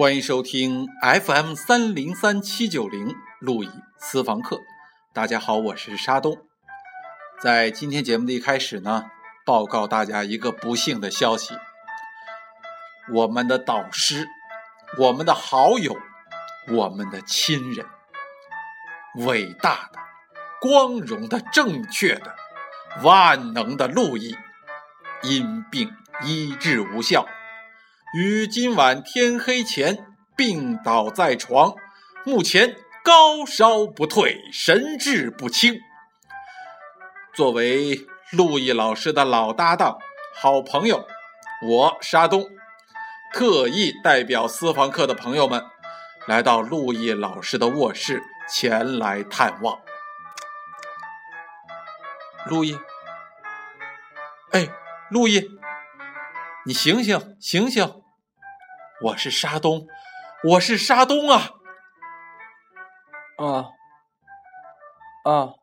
[0.00, 4.58] 欢迎收听 FM 三零三七九零路易私房课。
[5.12, 6.38] 大家好，我是沙东。
[7.38, 9.10] 在今天节目的一开始呢，
[9.44, 11.54] 报告大家一个不幸的消息：
[13.12, 14.26] 我们的导师、
[14.96, 15.94] 我们的好友、
[16.68, 17.84] 我们的亲人，
[19.16, 19.98] 伟大的、
[20.62, 22.34] 光荣的、正确的、
[23.02, 24.34] 万能的路易，
[25.24, 27.26] 因病医治无效。
[28.12, 30.04] 于今晚天黑前
[30.36, 31.74] 病倒在床，
[32.24, 32.74] 目前
[33.04, 35.78] 高烧不退，神志不清。
[37.32, 39.96] 作为陆毅老师的老搭档、
[40.34, 41.06] 好朋友，
[41.62, 42.48] 我沙东
[43.32, 45.64] 特意代表私房课的朋友们，
[46.26, 49.78] 来到陆毅老师的卧室前来探望。
[52.46, 52.76] 陆毅，
[54.50, 54.68] 哎，
[55.10, 55.48] 陆毅，
[56.66, 57.99] 你醒醒，醒醒！
[59.02, 59.86] 我是沙东，
[60.44, 61.52] 我是沙东啊！
[63.38, 63.70] 啊
[65.24, 65.54] 啊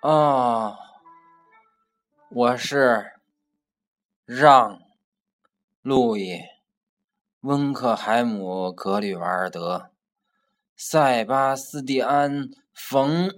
[0.00, 0.78] 啊！
[2.30, 3.20] 我是
[4.24, 4.80] 让
[5.82, 6.40] 路易
[7.40, 9.90] 温克海姆格里瓦尔德
[10.74, 13.28] 塞巴斯蒂安冯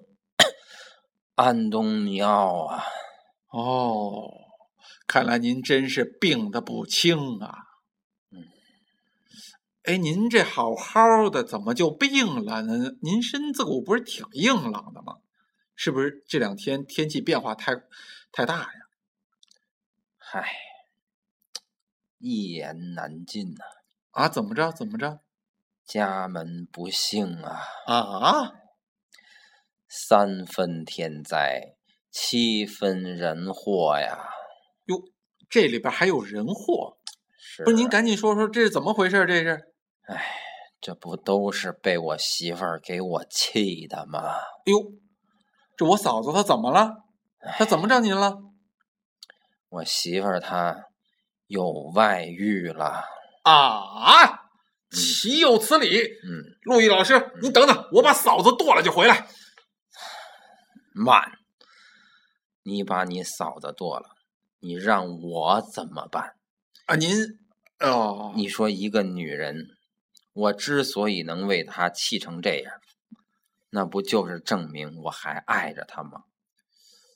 [1.36, 2.84] 安东尼奥啊！
[3.50, 4.49] 哦。
[5.10, 7.64] 看来您真是病的不轻啊！
[8.30, 8.46] 嗯，
[9.82, 12.92] 哎，您这好好的，怎么就病了呢？
[13.02, 15.16] 您身子骨不是挺硬朗的吗？
[15.74, 17.74] 是不是这两天天气变化太
[18.30, 18.70] 太大呀？
[20.16, 20.48] 嗨，
[22.18, 23.64] 一言难尽呐！
[24.12, 24.70] 啊，怎么着？
[24.70, 25.22] 怎么着？
[25.84, 27.58] 家门不幸啊！
[27.86, 28.52] 啊！
[29.88, 31.74] 三分天灾，
[32.12, 34.36] 七分人祸呀！
[35.50, 36.96] 哟，这里边还有人祸，
[37.38, 37.76] 是不是？
[37.76, 39.26] 您赶紧说说这是怎么回事？
[39.26, 39.60] 这是？
[40.06, 40.40] 哎，
[40.80, 44.20] 这不都是被我媳妇儿给我气的吗？
[44.20, 44.92] 哎呦，
[45.76, 47.04] 这我嫂子她怎么了？
[47.58, 48.38] 她怎么着您了？
[49.68, 50.86] 我媳妇儿她
[51.46, 53.04] 有外遇了
[53.44, 54.40] 啊！
[54.90, 56.00] 岂有此理！
[56.00, 59.28] 嗯，陆毅老师，你等等，我把嫂子剁了就回来。
[60.92, 61.30] 慢，
[62.64, 64.08] 你把你嫂子剁了。
[64.60, 66.36] 你让我怎么办
[66.86, 66.94] 啊？
[66.96, 67.10] 您
[67.80, 69.70] 哦，你说一个女人，
[70.32, 72.74] 我之所以能为她气成这样，
[73.70, 76.24] 那不就是证明我还爱着她吗？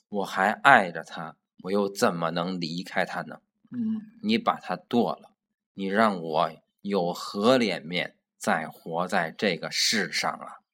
[0.08, 3.40] 我还爱着她，我又怎么能离开她呢？
[3.70, 5.30] 嗯，你把她剁了，
[5.74, 6.50] 你让我
[6.80, 10.64] 有何脸面再活在这个世上啊？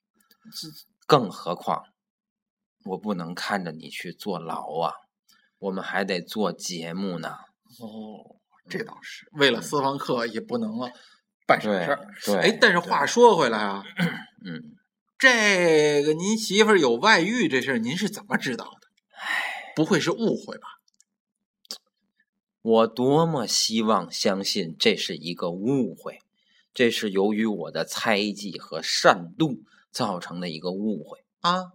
[1.06, 1.84] 更何况，
[2.84, 4.94] 我不能看着你去坐牢啊！
[5.60, 7.28] 我们还得做节目呢。
[7.78, 8.36] 哦，
[8.68, 10.72] 这倒是，为了私房课也不能
[11.46, 12.06] 办傻事儿。
[12.24, 13.84] 对，哎，但是话说回来啊，
[14.44, 14.76] 嗯，
[15.18, 18.88] 这个您媳妇儿有外遇这事儿，您是怎么知道的？
[19.16, 20.68] 哎，不会是误会吧？
[22.62, 26.18] 我多么希望相信这是一个误会，
[26.74, 31.72] 这是由于我的猜忌和善妒造成的一个误会啊。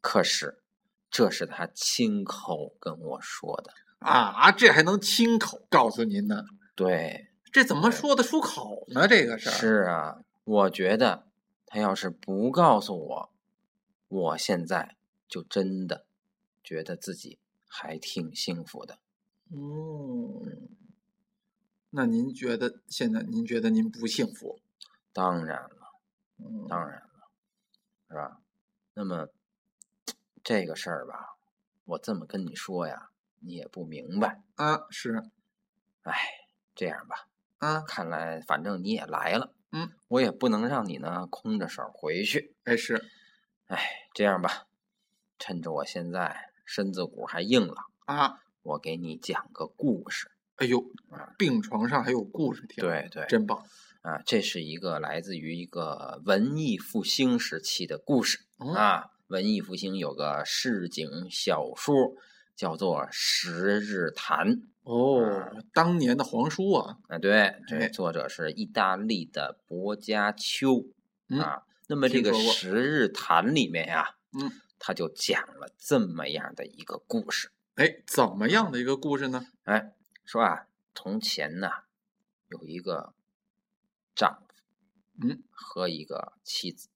[0.00, 0.62] 可是。
[1.10, 4.52] 这是他亲口跟我说的啊！
[4.52, 6.44] 这还能亲口告诉您呢？
[6.74, 9.08] 对，这怎么说得出口呢？
[9.08, 11.26] 这个事儿是啊，我觉得
[11.66, 13.30] 他要是不告诉我，
[14.08, 14.96] 我现在
[15.26, 16.06] 就真的
[16.62, 18.98] 觉得自己还挺幸福的。
[19.50, 20.42] 哦，
[21.90, 24.60] 那您觉得现在您觉得您不幸福？
[25.12, 25.70] 当然了，
[26.68, 27.30] 当然了，
[28.08, 28.40] 是吧？
[28.92, 29.28] 那么。
[30.48, 31.36] 这个事儿吧，
[31.84, 33.10] 我这么跟你说呀，
[33.40, 34.86] 你也不明白啊。
[34.88, 35.22] 是，
[36.04, 36.14] 哎，
[36.74, 37.28] 这样吧，
[37.58, 42.56] 啊，看来反正你也来了，嗯，我也不能让你呢空着手回去。
[42.64, 43.10] 哎，是，
[43.66, 44.64] 哎，这样吧，
[45.38, 50.30] 趁着我现在身子骨还硬朗啊，我给你讲个故事。
[50.56, 50.82] 哎呦，
[51.36, 53.66] 病床上还有故事听，对对，真棒
[54.00, 54.22] 啊！
[54.24, 59.10] 这是一个来自于一个文艺复兴时期的故事啊。
[59.28, 62.14] 文艺复兴有个市井小说，
[62.56, 66.98] 叫做《十日谈》哦，当年的皇叔啊！
[67.08, 70.86] 啊，对，这作者是意大利的薄伽丘
[71.28, 71.62] 啊。
[71.88, 77.50] 那么这个《十日谈》里面呀，嗯，他就讲了这么样的一个故事。
[77.74, 79.46] 哎，怎么样的一个故事呢？
[79.64, 79.92] 哎，
[80.24, 81.68] 说啊，从前呢，
[82.48, 83.12] 有一个
[84.14, 84.54] 丈夫，
[85.20, 86.88] 嗯，和一个妻子。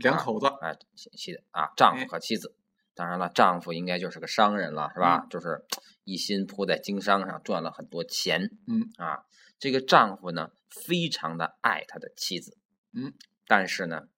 [0.00, 0.76] 两口子，哎，
[1.16, 2.54] 妻子啊，丈夫和妻子。
[2.94, 5.24] 当然了，丈夫应该就是个商人了，是吧？
[5.30, 5.64] 就是
[6.02, 8.50] 一心扑在经商上，赚了很多钱。
[8.66, 9.24] 嗯啊，
[9.60, 12.58] 这个丈夫呢，非常的爱他的妻子，
[12.92, 13.14] 嗯，
[13.46, 14.08] 但是呢，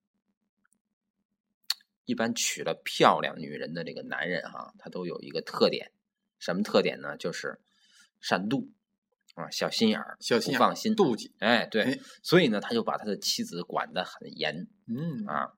[2.06, 5.92] 一般娶了漂亮女人的这个男人哈，他都有一个特点，
[6.38, 7.18] 什么特点呢？
[7.18, 7.60] 就是
[8.18, 8.70] 善妒
[9.34, 15.52] 啊，小心眼儿，小心眼不放心，妒忌，哎，对，哎所以呢，他就把他的妻子管得很严嗯啊。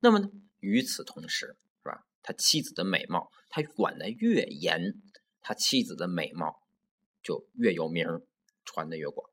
[0.00, 0.30] 那么呢，
[0.60, 2.06] 与此同时，是吧？
[2.22, 5.00] 他妻子的美貌，他管得越严，
[5.40, 6.62] 他妻子的美貌
[7.22, 8.06] 就越有名，
[8.64, 9.30] 传的越广，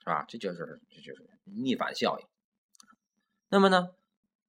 [0.00, 0.24] 是吧？
[0.28, 2.26] 这就是这就是逆反效应。
[3.48, 3.88] 那么呢，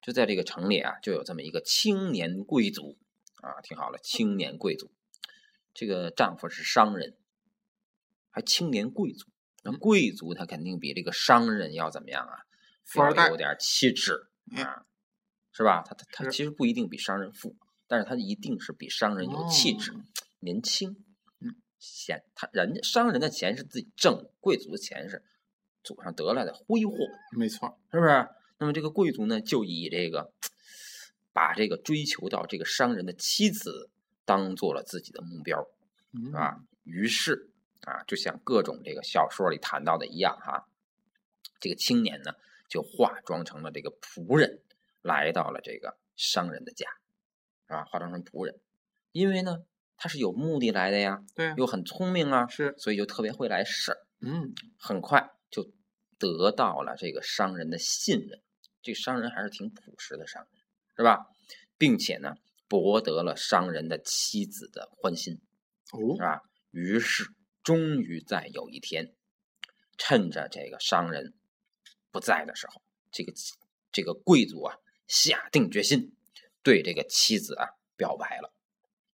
[0.02, 2.98] 就在这个城里啊，就有这么一个青年贵族
[3.36, 4.90] 啊，听好了，青年贵族，
[5.72, 7.16] 这个丈夫是商人，
[8.30, 9.26] 还青年贵族。
[9.62, 12.46] 那嗯贵族他肯定比这个商人要怎么样啊？
[12.82, 14.86] 富二代有点气质嗯啊，
[15.60, 15.82] 是吧？
[15.86, 17.54] 他他他其实不一定比商人富，
[17.86, 20.00] 但是他一定是比商人有气质，哦
[20.38, 20.96] 年轻。
[21.40, 25.22] 嗯，钱他人家商人的钱是自己挣的，贵族的钱是
[25.84, 26.94] 祖上得来的挥霍，
[27.36, 28.26] 没错，是不是？
[28.56, 30.32] 那么这个贵族呢，就以这个
[31.34, 33.90] 把这个追求到这个商人的妻子
[34.24, 35.68] 当做了自己的目标，
[36.14, 37.50] 嗯啊，于是
[37.82, 40.66] 啊，就像各种这个小说里谈到的一样哈、
[41.60, 42.32] 这个青年呢
[42.66, 44.62] 就化妆成了这个仆人，
[45.02, 46.86] 来到了这个商人的家，
[47.66, 47.84] 是吧？
[47.84, 48.60] 化妆成仆人，
[49.12, 49.58] 因为呢
[49.96, 55.70] 他是有目的来的呀，对啊，又很聪明啊，是，所以就特别会来事儿，嗯很快就
[56.18, 58.40] 得到了这个商人的信任。
[58.82, 60.62] 这商人还是挺朴实的商人，
[60.96, 61.26] 是吧？
[61.76, 62.34] 并且呢，
[62.66, 65.38] 博得了商人的妻子的欢心。
[65.92, 66.40] 哦是，吧？
[66.70, 67.24] 于是，
[67.62, 69.14] 终于在有一天，
[69.98, 71.34] 趁着这个商人
[72.10, 72.80] 不在的时候，
[73.12, 73.32] 这个
[73.92, 74.76] 这个贵族啊，
[75.10, 76.12] 下定决心
[76.62, 77.66] 对这个妻子啊
[77.96, 78.52] 表白了，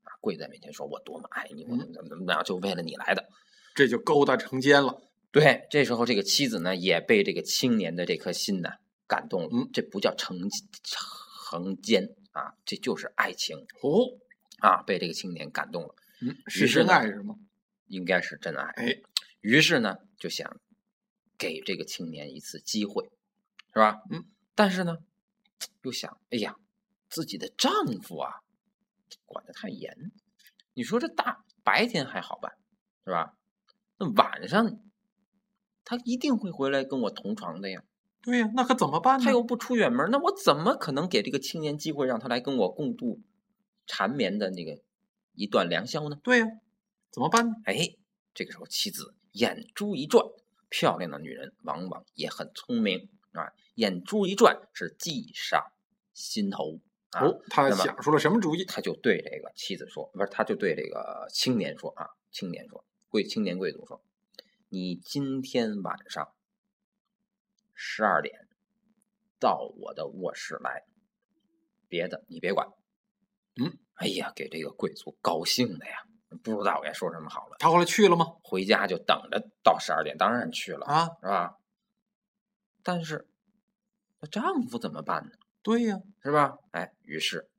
[0.03, 3.27] 啊，跪在面前说：“我多么爱你，我怎么怎么怎么样，就为了你来的。
[3.75, 5.01] 这就勾搭成奸了，”
[5.33, 8.73] 对，这时候这个妻子呢，也被这个青年的这颗心呢
[9.07, 9.49] 感动了。
[9.51, 10.51] 嗯这不叫成
[11.49, 14.19] 成奸啊，这就是爱情哦，
[14.61, 15.95] 啊，被这个青年感动了。
[16.21, 17.37] 嗯，是真爱是吗？
[17.87, 18.63] 应该是真爱。
[18.77, 19.01] 哎，
[19.41, 20.61] 于是呢，就想
[21.39, 23.11] 给这个青年一次机会，
[23.73, 24.03] 是吧？
[24.11, 24.25] 嗯。
[24.55, 24.99] 但是呢，
[25.83, 26.57] 又想，哎呀，
[27.09, 27.73] 自己的丈
[28.03, 28.43] 夫啊，
[29.25, 30.13] 管得太严。
[30.75, 32.59] 你说这大白天还好办，
[33.05, 33.37] 是吧？
[33.99, 34.81] 那晚上，
[35.85, 37.83] 他一定会回来跟我同床的呀。
[38.21, 39.25] 对呀，那可怎么办呢？
[39.25, 43.23] 他又不出远门，那我怎么可能给这个青年机会让他来跟我共度
[43.87, 44.83] 缠绵的那个
[45.33, 46.19] 一段良宵呢？
[46.23, 46.47] 对呀，
[47.11, 47.55] 怎么办呢？
[47.65, 47.97] 哎，
[48.35, 50.27] 这个时候妻子眼珠一转，
[50.69, 55.63] 漂亮的女人往往也很聪明啊，眼珠一转是计上
[56.13, 56.81] 心头
[57.11, 57.25] 啊。
[57.25, 58.65] 哦，他想出了什么主意？
[58.65, 64.03] 他就对这个妻子说，不是，他就对这个青年说啊，青年说，贵青年贵族说，
[64.69, 66.29] 你今天晚上
[67.75, 68.49] 十二点
[69.39, 70.85] 到我的卧室来，
[71.89, 72.67] 别的你别管。
[73.59, 75.93] 嗯，哎呀，给这个贵族高兴的呀，
[76.43, 77.57] 不知道该说什么好了。
[77.59, 78.27] 他后来去了吗？
[78.43, 81.55] 回家就等着到十二点，当然去了，啊，是吧？
[82.87, 83.27] 但是
[84.21, 85.33] 那丈夫怎么办呢？
[85.61, 86.57] 对呀，是吧？
[86.71, 87.51] 哎，于是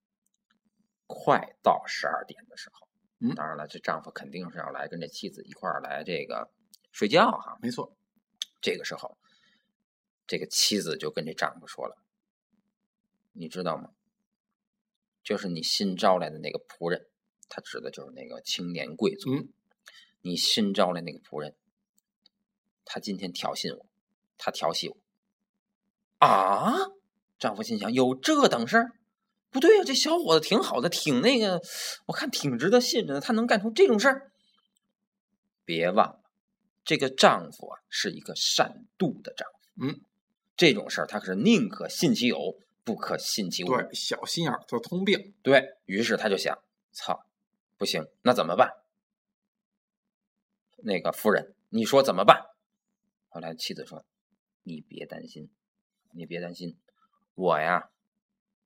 [1.05, 2.88] 快到十二点的时候，
[3.19, 6.50] 嗯当然了，这丈夫肯定是要来跟这妻子一块儿来这个
[6.93, 7.57] 睡觉哈。
[7.62, 7.98] 没错，
[8.62, 9.17] 这个时候，
[10.25, 12.01] 这个妻子就跟这丈夫说了
[13.36, 13.91] ：“你知道吗？
[15.25, 17.05] 就是你新招来的那个仆人，
[17.50, 19.36] 他指的就是那个青年贵族。
[19.36, 19.53] 嗯
[20.22, 21.53] 你新招来那个仆人，
[22.86, 23.86] 他今天挑衅我，
[24.38, 24.98] 他调戏我。
[26.19, 26.74] 啊！
[27.39, 28.91] 丈夫心想：有这等事儿？
[29.50, 31.62] 不对呀、这小伙子挺好的，挺那个，
[32.05, 34.31] 我看挺值得信任的，他能干出这种事儿？
[35.63, 36.24] 别忘了，
[36.83, 39.86] 这个丈夫啊是一个善妒的丈夫。
[39.86, 40.01] 嗯，
[40.55, 43.67] 这种事儿他可是宁可信其有，不可信其无。
[43.67, 45.33] 对，小心眼儿的通病。
[45.43, 46.57] 对于是他就想，
[46.91, 47.25] 操，
[47.77, 48.71] 不行，那怎么办？
[50.77, 52.45] 那个夫人，你说怎么办？
[53.29, 54.05] 后来妻子说
[54.63, 55.50] ：“你别担心，
[56.17, 56.77] 你别担心，
[57.36, 57.89] 我呀，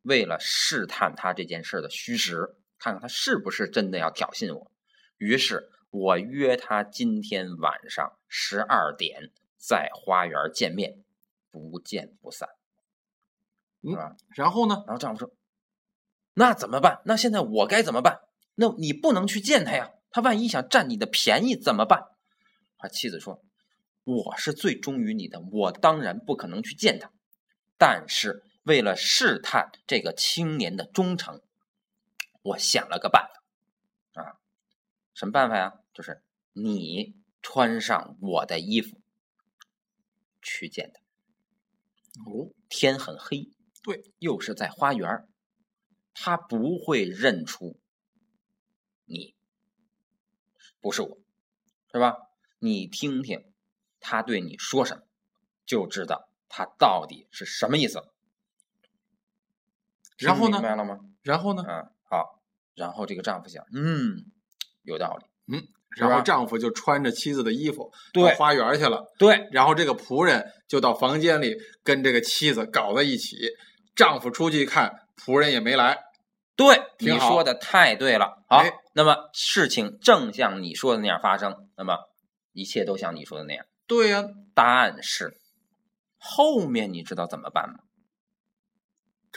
[0.03, 4.71] 为了试探他这件事的虚实，看看他是不是真的要挑衅我，
[5.17, 11.03] 于是我约他今天晚上十二点在花园见面，
[11.51, 12.49] 不见不散。”
[13.83, 14.15] 是吧？
[14.29, 14.83] 然后呢？
[14.85, 15.33] 然后丈夫说
[16.35, 17.01] ：“那怎么办？
[17.05, 18.21] 那现在我该怎么办？
[18.55, 22.05] 那你不能去见他呀，他万一想占你的便宜怎么办？”
[22.77, 23.43] 他，妻子说
[24.05, 27.11] ：“我是最忠于你的，我当然不可能去见他。
[27.81, 31.41] 但是为了试探这个青年的忠诚，
[32.43, 33.27] 我想了个办
[34.13, 34.21] 法。
[34.21, 34.37] 啊，
[35.15, 35.79] 什么办法呀？
[35.91, 36.21] 就是
[36.53, 39.01] 你穿上我的衣服，
[40.43, 41.01] 去见他。
[42.29, 45.27] 哦，天很黑，对，又是在花园儿，
[46.13, 47.79] 他不会认出
[49.05, 49.35] 你
[50.79, 51.17] 不是我，
[51.91, 52.29] 是吧？
[52.59, 53.51] 你听听
[53.99, 55.03] 他对你说什么，
[55.65, 58.03] 就知道他到底是什么意思。
[60.17, 60.99] 然后呢明白了吗？
[61.23, 61.63] 然后呢？
[61.67, 62.41] 嗯，好。
[62.75, 64.17] 然后这个丈夫想，嗯，
[64.83, 65.25] 有道理。
[65.55, 65.63] 嗯
[65.97, 71.53] 然后丈夫就穿着妻子的衣服对到花园去了，对，然后这个仆人就到房间里
[71.83, 73.37] 跟这个妻子搞在一起。
[73.93, 75.97] 丈夫出去一看，仆人也没来。
[76.55, 78.41] 对，你说的太对了。
[78.47, 81.97] 好，哎那么事情正像你说的那样发生，那么
[82.53, 83.65] 一切都像你说的那样。
[83.85, 85.37] 对呀、但是
[86.23, 87.79] 后面你知道怎么办吗？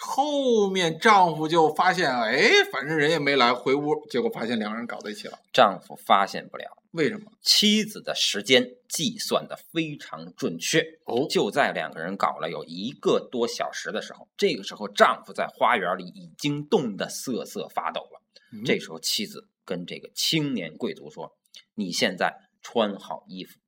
[0.00, 5.38] 后面丈夫就发现，哎，反正人也没来，回屋，结果发现两个人搞在一起了。
[5.52, 7.30] 丈夫发现不了，为什么？
[7.40, 10.98] 妻子的时间计算的非常准确。
[11.04, 18.20] 哦就在两个人搞了有一个多小时的时候，这个时候丈夫在花园里已经冻得瑟瑟发抖了。
[18.52, 21.36] 嗯这时候妻子跟这个青年贵族说
[21.74, 23.58] ：“你现在穿好衣服，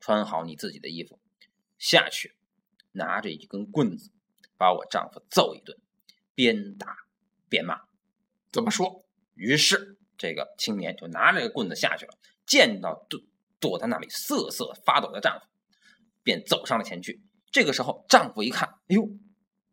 [0.00, 1.18] 穿好你自己的衣服，
[1.80, 2.36] 下去
[2.92, 4.12] 拿着一根棍子，
[4.56, 5.76] 把我丈夫揍一顿，
[6.36, 6.94] 边打
[7.48, 7.80] 边骂。”
[8.52, 9.04] 怎么说？
[9.34, 12.12] 于是这个青年就拿着这个棍子下去了，
[12.46, 13.20] 见到躲
[13.58, 15.46] 躲在那里瑟瑟发抖的丈夫，
[16.22, 17.22] 便走上了前去。
[17.50, 19.08] 这个时候，丈夫一看，哎呦，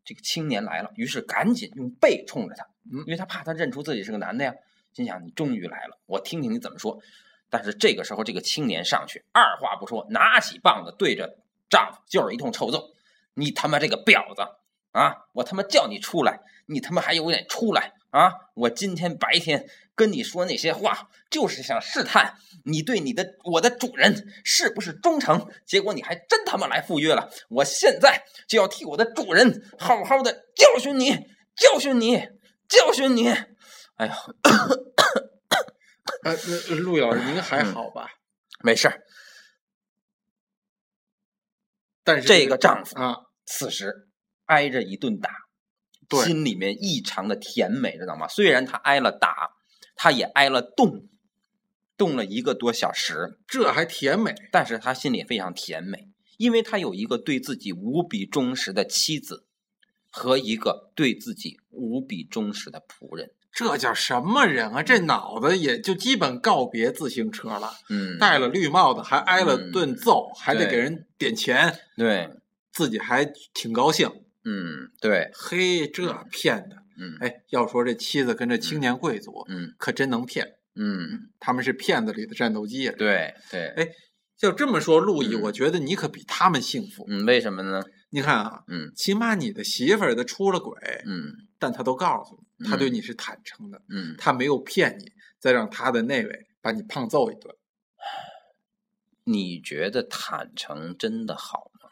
[0.05, 4.53] 这个青年来了，于是赶紧用背冲着他，嗯因为他怕他认出自己是个男的呀。
[4.93, 6.97] 心想：你终于来了，我听听你怎么说。
[7.49, 11.37] 但是这个时候，这个青年上去，二话不说，拿起棒子对着
[11.69, 12.89] 丈夫就是一通臭揍
[13.35, 14.41] ：“你他妈这个婊子
[14.91, 15.15] 啊！
[15.33, 18.31] 我他妈叫你出来，你他妈还有脸出来啊！
[18.55, 25.47] 我今天白天跟你说那些话，就是想试探你对你的我的主人是不是忠诚。
[25.65, 27.29] 结果你还真他妈来赴约了！
[27.49, 31.11] 我现在就要替我的主人好好的教训你，
[31.55, 32.29] 教训你，
[32.67, 33.29] 教训你！
[33.97, 34.15] 哎呀，
[36.23, 36.35] 呃，
[36.69, 38.09] 那陆老师您还嗯好吧？
[38.63, 39.01] 没事儿。
[42.07, 44.07] 但是这个丈夫啊，此时
[44.45, 45.29] 挨着一顿打，
[46.07, 48.29] 对心里面异常的甜美，知道吗？
[48.29, 49.49] 虽然他挨了打，
[49.93, 51.09] 他也挨了冻，
[51.97, 54.33] 冻了一个多小时，这还甜美。
[54.53, 59.45] 但是他心里非常甜美，因为他有一个对自己无比忠实的妻子
[60.09, 63.31] 和一个对自己无比忠实的仆人。
[63.57, 64.83] 这叫什么人啊？
[64.83, 72.29] 这脑子也就基本告别自行车了，嗯，戴了绿帽子，还挨了顿揍，还得给人点钱，对，
[72.71, 74.07] 自己还挺高兴。
[74.45, 76.75] 嗯，对，嘿，这骗的！
[76.99, 80.45] 嗯，哎，要说这妻子跟这青年贵族，嗯可真能骗，
[80.75, 82.93] 嗯，他们是骗子里的战斗机呀。
[82.95, 83.87] 对对，哎
[84.37, 87.03] 就这么说，陆毅，嗯我觉得你可比他们幸福。
[87.09, 87.81] 嗯，为什么呢？
[88.11, 97.55] 你看啊，嗯起码你的媳妇儿她出了轨，嗯但他都告诉你，她嗯对你是坦诚的，嗯，他没有骗你，再让他的那位把你胖揍一顿。
[99.25, 101.89] 你觉得坦诚真的好吗？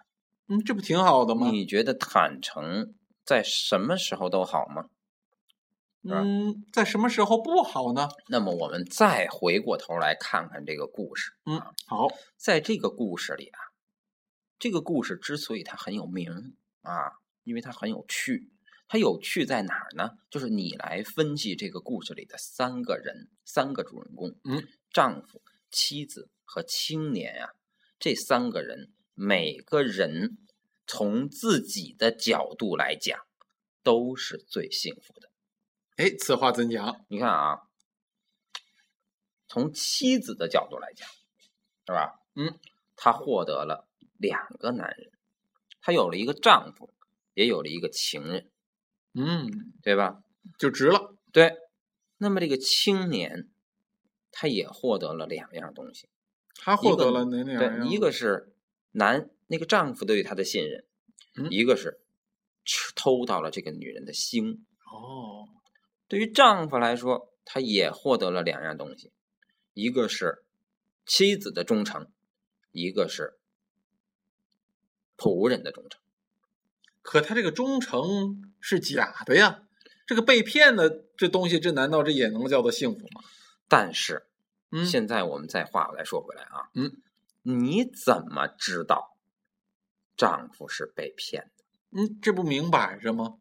[0.48, 1.50] 嗯，这不挺好的吗？
[1.50, 2.93] 你觉得坦诚
[3.25, 4.84] 在什么时候都好吗？
[4.84, 8.07] 吧嗯，在什么时候不好呢？
[8.29, 11.31] 那么我们再回过头来看看这个故事。
[11.48, 12.07] 嗯，好，
[12.38, 13.60] 在这个故事里啊，
[14.60, 18.51] 这个故事之所以它很有名啊，因为它很有趣。
[18.87, 20.17] 它有趣在哪儿呢？
[20.29, 27.53] 就是你来分析这个故事里的三个人，三个主人公，嗯，丈夫、妻子和青年啊，
[27.99, 30.37] 这三个人每个人
[30.85, 33.25] 从自己的角度来讲，
[33.81, 35.29] 都是最幸福的。
[35.97, 37.05] 哎，此话怎讲？
[37.07, 37.61] 你看啊，
[39.47, 41.09] 从妻子的角度来讲，
[41.87, 42.19] 是吧？
[42.35, 42.59] 嗯，
[42.95, 43.87] 她获得了
[44.17, 45.11] 两个男人，
[45.81, 46.93] 她有了一个丈夫，
[47.33, 48.51] 也有了一个情人，
[49.15, 50.22] 嗯，对吧？
[50.60, 51.15] 就值了。
[51.31, 51.57] 对。
[52.17, 53.50] 那么这个青年，
[54.31, 56.07] 他也获得了两样东西，
[56.55, 57.79] 他获得了哪两样？
[57.81, 58.53] 对，一个是
[58.91, 60.86] 男那个丈夫对他的信任，
[61.36, 62.00] 嗯一个是
[62.63, 64.65] 吃偷到了这个女人的心。
[64.86, 65.50] 哦，
[66.07, 69.12] 对于丈夫来说，他也获得了两样东西，
[69.74, 70.45] 一个是
[71.05, 72.07] 妻子的忠诚，
[72.72, 73.38] 一个是
[75.17, 76.00] 仆人的忠诚。
[77.05, 79.62] 可他这个忠诚是假的呀。
[80.07, 83.21] 这个被骗的这东西，这难道这也能叫做幸福吗？
[83.67, 84.27] 但是，
[84.71, 86.91] 嗯现在我们再话再说回来啊，嗯，
[87.41, 89.17] 你怎么知道
[90.17, 91.63] 丈夫是被骗的？
[92.00, 93.38] 嗯，这不明摆着吗？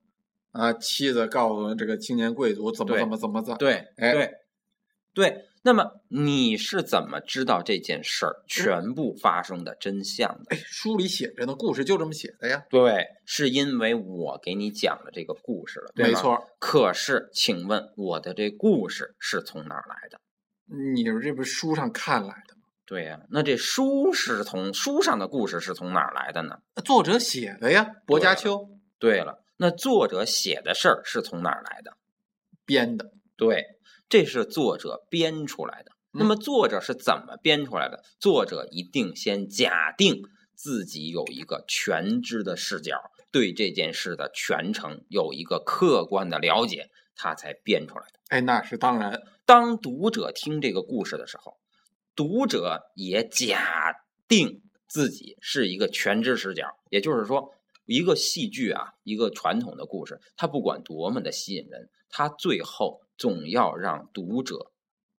[0.52, 4.32] 啊，妻子告诉这个青年贵族怎么怎么怎么怎么，对哎对
[5.12, 10.54] 对，那么你是怎么知道这件事儿全部发生的真相的？
[10.54, 12.62] 哎，书里写着呢，故事就这么写的呀。
[12.68, 16.38] 对，是因为我给你讲了这个故事了，对没错。
[16.58, 20.20] 可是，请问我的这故事是从哪儿来的？
[20.94, 22.62] 你这不是书上看来的吗？
[22.84, 26.58] 对呀，那这书是从书上的故事是从哪儿来的呢？
[26.84, 28.68] 作者写的呀，薄伽丘。
[28.98, 31.96] 对了，那作者写的事儿是从哪儿来的？
[32.66, 33.12] 编的。
[33.38, 33.64] 对。
[34.14, 35.90] 这是作者编出来的。
[36.12, 38.04] 那么作者是怎么编出来的？
[38.20, 40.22] 作者一定先假定
[40.54, 48.20] 自己有一个全知的视角，对这件事的全程有一个客观的了解，他才编出来的。
[48.28, 49.20] 哎，那是当然。
[49.44, 51.56] 当读者听这个故事的时候，
[52.14, 53.96] 读者也假
[54.28, 56.68] 定自己是一个全知视角。
[56.88, 57.52] 也就是说，
[57.84, 63.00] 一个戏剧啊，一个传统的故事，它不管多么的吸引人，它最后。
[63.16, 64.72] 总要让读者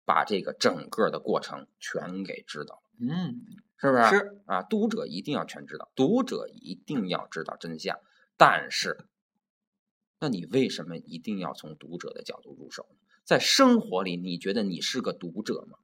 [0.05, 3.41] 把这个整个的过程全给知道，嗯，
[3.77, 4.09] 是不是？
[4.09, 7.99] 是啊，读者一定要全知道，读者一定要知道真相。
[8.37, 9.07] 但是，
[10.19, 12.97] 那你为什么一定要从读者的角度入手呢？
[13.25, 15.79] 在生活里，你觉得你是个读者吗？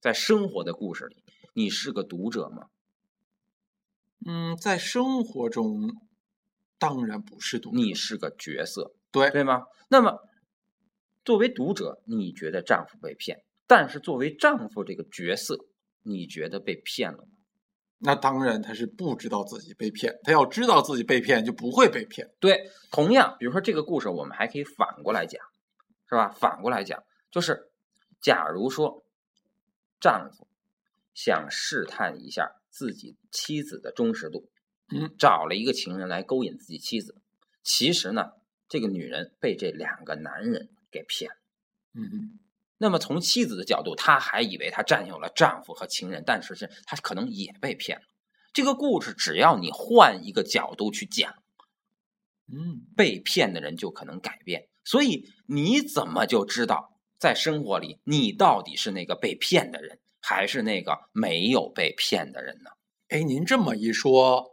[0.00, 2.68] 在生活的故事里，你是个读者吗？
[4.26, 5.90] 嗯，在生活中，
[6.78, 9.64] 当然不是读，你是个角色，对对吗？
[9.88, 10.20] 那么。
[11.24, 15.56] 作为读者，你觉得丈夫被骗，但是作为丈夫这个角色，
[16.02, 17.28] 你觉得被骗了吗？
[17.98, 20.18] 那当然，他是不知道自己被骗。
[20.24, 22.30] 他要知道自己被骗，就不会被骗。
[22.38, 25.40] 对，同样，比如说这个故事，我们还可以反过来讲，
[26.10, 26.28] 是吧？
[26.28, 27.70] 反过来讲，就是
[28.20, 29.06] 假如说
[29.98, 30.46] 丈夫
[31.14, 34.50] 想试探一下自己妻子的忠实度，
[34.92, 37.16] 嗯，找了一个情人来勾引自己妻子，
[37.62, 38.32] 其实呢，
[38.68, 40.68] 这个女人被这两个男人。
[40.94, 41.36] 给骗了，
[41.94, 42.38] 嗯，
[42.78, 48.04] 那么从妻子的角度，她还以为她占有了丈夫和情人，但是是她可能也被骗了。
[48.52, 51.34] 这个故事只要你换一个角度去讲，
[52.46, 54.68] 嗯，被骗的人就可能改变。
[54.84, 62.70] 所以你怎么就知道在生活里你到底是那个被骗的人，还是那个没有被骗的人呢？
[63.08, 64.52] 哎，您这么一说。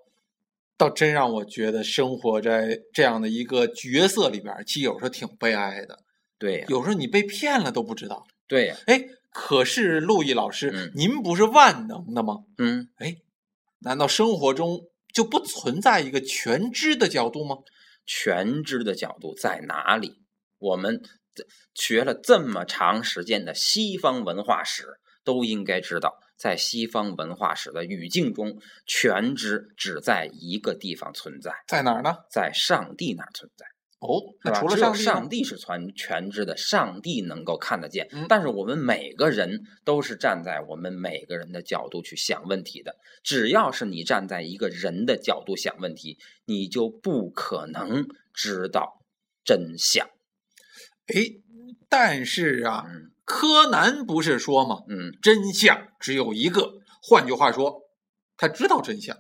[0.78, 6.00] 倒真让我觉得生活在这样的一个角色里边，其实有时候挺悲哀的。
[6.42, 8.26] 对，有时候你被骗了都不知道。
[8.48, 9.00] 对，哎，
[9.30, 12.40] 可是陆毅老师，您不是万能的吗？
[12.58, 13.16] 嗯，哎，
[13.82, 14.80] 难道生活中
[15.14, 17.58] 就不存在一个全知的角度吗？
[18.08, 20.24] 全知的角度在哪里？
[20.58, 21.04] 我们
[21.76, 26.18] 学了这么长时间的西方文化史，都应该知道。
[26.36, 32.16] 在西方文化史的语境中，全知只在一个地方存在，在哪儿呢？
[32.32, 33.68] 在上帝那儿存在。
[34.02, 38.10] 哦，那除了上帝，上帝是全全知的，上帝能够看得见。
[38.28, 42.96] 但是我们每个人都是站在我们每个人的角度去想问题的。
[43.24, 49.06] 只要是你站在一个人的角度想问题，你就不可能知道
[49.46, 50.08] 真相。
[51.08, 51.22] 哎，
[51.88, 52.86] 但是啊。
[53.24, 54.80] 柯南不是说吗？
[54.90, 56.74] 嗯，真相只有一个。
[57.02, 57.84] 换句话说，
[58.36, 59.18] 他知道真相。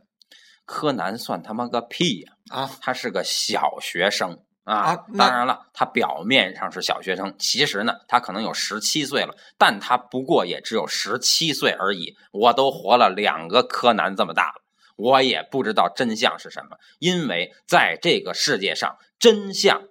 [0.65, 2.33] 柯南算他妈个屁呀！
[2.49, 4.95] 啊，他是个小学生啊。
[5.17, 9.35] 当然了，他表面上是小学生，其实呢，他可能有十七岁了。
[9.57, 12.15] 但他不过也只有十七岁而已。
[12.31, 14.61] 我都活了两个柯南这么大了，
[14.95, 16.77] 我也不知道真相是什么。
[16.99, 19.83] 因为在这个世界上，真相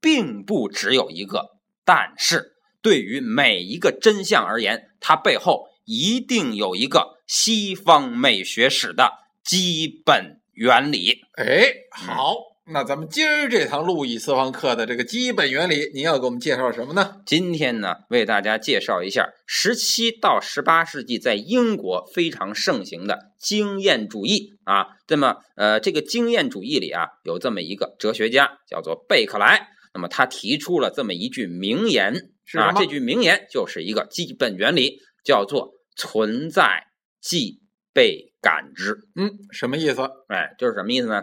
[0.00, 1.56] 并不只有一个。
[1.84, 2.52] 但是。
[2.84, 9.10] 对于每一个真相而言，它背后一定有一个西方美学史的
[9.42, 11.22] 基本原理。
[11.38, 17.20] 哎，好，那咱们今儿这堂路易私房课的这个基本原理，您要给我们介绍什么呢？
[17.26, 24.86] 今天呢，为大家介绍一下十七到十八世纪在英国非常盛行的经验主义啊。
[25.08, 29.68] 那么，呃，这个经验主义里啊，有这么一个哲学家叫做贝克莱。
[29.92, 32.30] 那么他提出了这么一句名言。
[32.54, 36.84] 啊，这句名言就是一个基本原理，叫做“存在
[37.20, 37.60] 即
[37.92, 38.96] 被感知”。
[39.16, 40.00] 嗯，什么意思？
[40.28, 41.22] 哎，就是什么意思呢？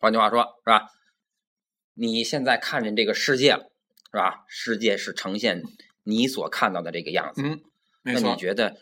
[0.00, 0.88] 换句话说，是吧？
[1.94, 3.70] 你现在看见这个世界了，
[4.10, 4.44] 是吧？
[4.48, 5.62] 世界是呈现
[6.04, 7.42] 你所看到的这个样子。
[7.42, 7.62] 嗯。
[8.02, 8.76] 那你觉得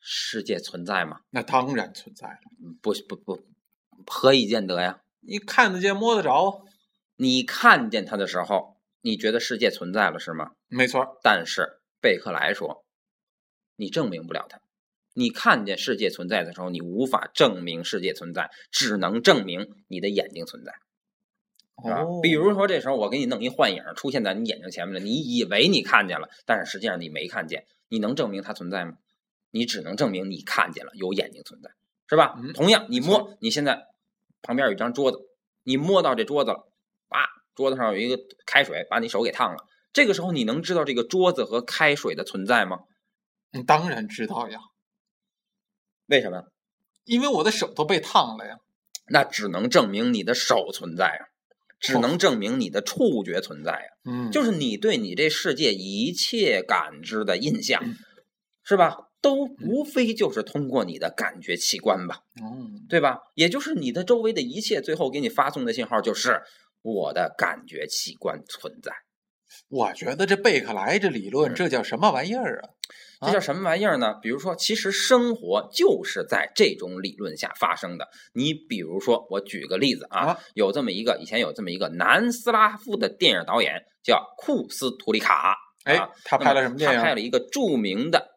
[0.00, 1.20] 世界存在吗？
[1.30, 2.38] 那当然存在了。
[2.80, 3.44] 不不不，
[4.06, 5.00] 何以见得呀？
[5.20, 6.64] 你看得见、摸得着。
[7.16, 8.76] 你看见它的时候。
[9.00, 10.50] 你觉得世界存在了是吗？
[10.66, 12.84] 没错，但是贝克莱说，
[13.76, 14.60] 你证明不了它。
[15.18, 20.72] 你看见世界存在的时候，你无法证明世界存在，只能证明你的眼睛存在，
[21.90, 22.06] 啊？
[22.22, 27.66] 比如说这时候我给你弄一幻影出现在你眼睛前面了，你以为你看见了，但是实际上你没看见。
[27.88, 28.92] 你能证明它存在吗？
[29.50, 31.70] 你只能证明你看见了有眼睛存在，
[32.08, 32.36] 是吧？
[32.38, 33.86] 嗯同样，你摸，你现在
[34.42, 35.18] 旁边有一张桌子，
[35.64, 36.70] 你摸到这桌子了，
[37.08, 37.26] 啊，
[37.56, 39.64] 桌子上有一个开水，把你手给烫了。
[39.92, 42.78] 这个时候，你能知道这个桌子和开水的存在吗？
[43.50, 44.58] 你当然知道呀，
[46.08, 46.42] 为什么？
[47.04, 48.58] 因为我的手都被烫了呀。
[49.10, 51.22] 那只能证明你的手存在啊，
[51.80, 53.88] 只能证明你的触觉存在呀。
[54.04, 57.96] 嗯就是你对你这世界一切感知的印象，嗯
[58.64, 58.96] 是吧？
[59.20, 63.18] 都无非就是通过你的感觉器官吧，嗯对吧？
[63.34, 66.40] 也就是你的周围的一切，最后给你发送的信号就是
[66.82, 68.92] 我的感觉器官存在。
[69.68, 72.62] 我觉得这贝克莱这理论，嗯这叫什么玩意儿
[73.20, 73.26] 啊？
[73.26, 74.14] 这叫什么玩意儿呢？
[74.22, 78.08] 比如说，其实生活就是在这种理论下发生的。
[78.32, 86.96] 你比如说，我举个例子啊，啊有这么一个以前有这么一个南斯拉夫的电影导演叫库斯图里卡，哎啊，他拍了什么电影？
[86.96, 88.28] 他拍了一个著名的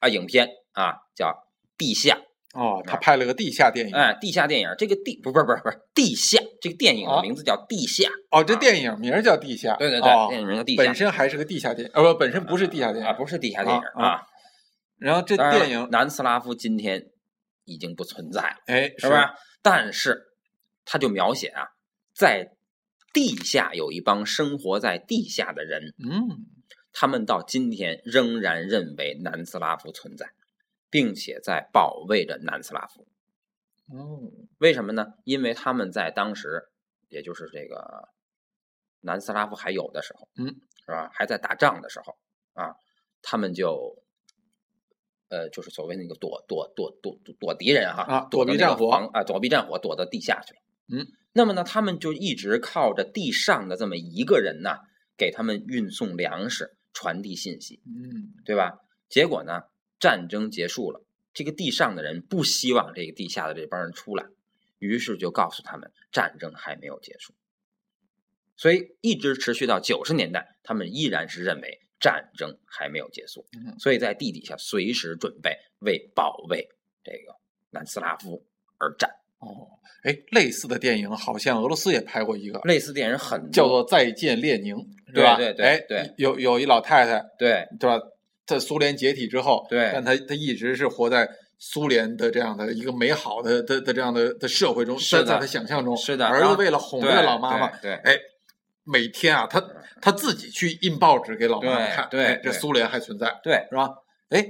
[0.00, 1.26] 啊影片啊，叫
[1.76, 2.14] 《地下》。
[2.54, 3.94] 哦，他拍了个地下电影。
[3.94, 8.08] 哎，地下电影，这个地不不不是不是地下，这个电影的啊名字叫《地下》。
[8.30, 9.74] 哦，这电影名儿叫《地下》。
[9.78, 13.16] 对对对，哦电影名叫《地下本》身还是个地下电影，呃，不，本身不是地下电啊，影。
[13.16, 14.20] 不是地下电影啊啊。
[14.98, 17.04] 然后这电影，南斯拉夫今天
[17.64, 18.56] 已经不存在了。
[18.66, 19.20] 哎，是不是？
[19.62, 20.18] 但是
[20.84, 21.66] 他就描写啊，
[22.16, 22.48] 在
[23.12, 26.46] 地下有一帮生活在地下的人，嗯，
[26.92, 30.26] 他们到今天仍然认为南斯拉夫存在，
[30.90, 33.06] 并且在保卫着南斯拉夫。
[33.88, 35.14] 哦，为什么呢？
[35.24, 36.68] 因为他们在当时，
[37.08, 38.08] 也就是这个
[39.00, 40.46] 南斯拉夫还有的时候，嗯，
[40.84, 41.10] 是吧？
[41.12, 42.16] 还在打仗的时候
[42.54, 42.74] 啊，
[43.22, 44.02] 他们就。
[45.30, 50.60] 呃，就是所谓那个躲躲躲躲躲躲敌人哈，啊躲避战火啊，躲避战火，躲到地下去了。
[50.90, 54.78] 嗯，那么呢，他们就一直靠着地上的这么一个人呢，
[55.18, 58.78] 给他们运送粮食、传递信息，嗯，对吧？
[59.10, 59.64] 结果呢，
[59.98, 64.26] 战争结束了，这个地上的人不希望这个地下的这帮人出来，
[64.78, 67.34] 于是就告诉他们，战争还没有结束。
[68.56, 76.68] 所以一直持续到九十年代，他们依然是认为战争还没有结束，嗯所以在地底下随时准备为保卫
[77.04, 77.36] 这个
[77.70, 78.44] 南斯拉夫
[78.78, 79.10] 而战。
[79.38, 79.68] 哦，
[80.02, 84.74] 哎，类似的电影好像俄罗斯也拍过一个，类似电影很多叫做《再见列宁》，
[85.14, 85.36] 对吧？
[85.36, 88.04] 对对对哎对有有一老太太，对对吧？
[88.48, 98.18] 在苏联解体之后，对但他他一直是活在苏联的这样的一个美好的的的这样的的社会中，是的在在她想象中，是的然后儿子为了哄对着老妈妈，对对哎，
[98.84, 99.62] 每天啊，他
[100.00, 103.90] 他自己去印报纸给老妈妈看，对对对哎这苏联还存在，对，是吧？
[104.30, 104.42] 哎，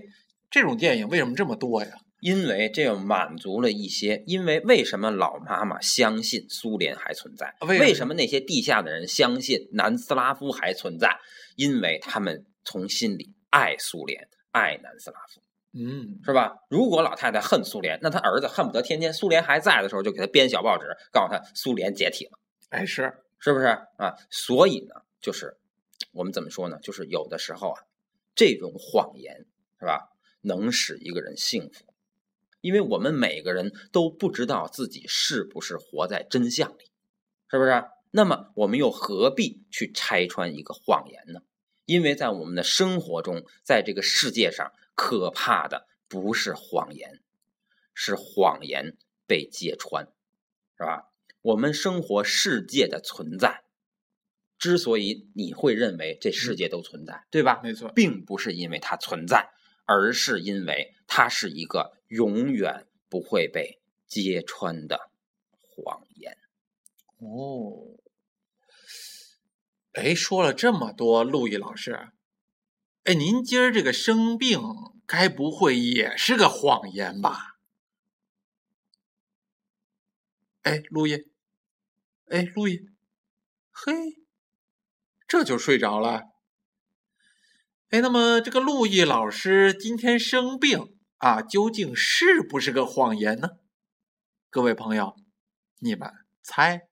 [0.48, 1.90] 这种电影为什么这么多呀？
[2.20, 7.52] 因为这样满足了一些，因为为什么老妈妈相信苏联还存在？
[7.66, 11.16] 为什么那些地下的人相信南斯拉夫还存在？
[11.56, 15.40] 因为他们从心里爱苏联，爱南斯拉夫，
[15.72, 16.56] 嗯，是吧？
[16.68, 22.38] 如果老太太恨苏联，那她儿子恨不得天天苏联还在的时候就给他编小报纸，告诉他苏联解体了，
[22.70, 24.14] 哎是，是不是啊？
[24.30, 25.56] 所以呢，就是
[26.12, 26.78] 我们怎么说呢？
[26.82, 27.82] 就是有的时候啊，
[28.34, 29.46] 这种谎言
[29.78, 30.10] 是吧，
[30.42, 31.84] 能使一个人幸福。
[32.60, 36.90] 因为我们每个人都不知道自己是不是活在真相里，
[37.48, 37.84] 是不是？
[38.10, 41.40] 那么我们又何必去拆穿一个谎言呢？
[41.88, 47.22] 因为在我们的生活中，在这个世界上，可怕的不是谎言，
[47.94, 48.94] 是谎言
[49.26, 50.04] 被揭穿，
[50.76, 51.10] 是吧？
[51.40, 53.62] 我们生活世界的存在，
[54.58, 57.62] 之所以你会认为这世界都存在，对吧？
[57.62, 59.48] 没错，并不是因为它存在，
[59.86, 65.08] 而是因为它是一个永远不会被揭穿的
[65.56, 66.36] 谎言。
[67.16, 67.96] 哦，
[69.98, 72.12] 哎，说了这么多，陆毅老师，
[73.02, 74.60] 哎，您今儿这个生病，
[75.06, 77.56] 该不会也是个谎言吧？
[80.62, 81.26] 哎，陆毅，
[82.26, 82.86] 哎，陆毅，
[83.72, 83.92] 嘿，
[85.26, 86.22] 这就睡着了。
[87.88, 93.48] 哎，那么这个陆毅老师今天生病啊，究竟是不是个谎言呢？
[94.48, 95.16] 各位朋友，
[95.80, 96.08] 你们
[96.40, 96.88] 猜